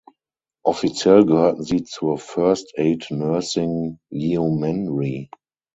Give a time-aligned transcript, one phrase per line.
[0.65, 5.29] Offiziell gehörten sie zur "First Aid Nursing Yeomanry".